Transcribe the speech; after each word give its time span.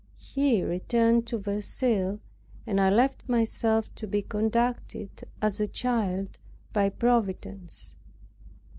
He 0.17 0.63
returned 0.63 1.27
to 1.27 1.37
Verceil, 1.37 2.21
and 2.65 2.81
I 2.81 2.89
left 2.89 3.29
myself 3.29 3.93
to 3.93 4.07
be 4.07 4.23
conducted 4.23 5.25
as 5.43 5.61
a 5.61 5.67
child 5.67 6.39
by 6.73 6.89
Providence. 6.89 7.95